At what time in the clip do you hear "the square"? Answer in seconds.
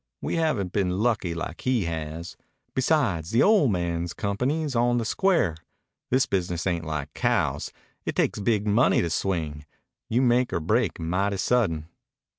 4.97-5.55